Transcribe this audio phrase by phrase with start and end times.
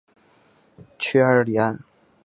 [0.97, 1.79] 屈埃尔里安。